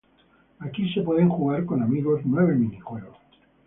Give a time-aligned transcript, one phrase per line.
[0.57, 3.19] Aquí se pueden jugar con amigos nueve minijuegos.